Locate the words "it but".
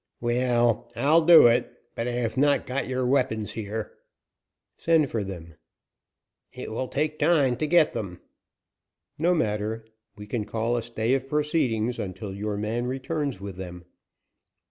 1.45-2.07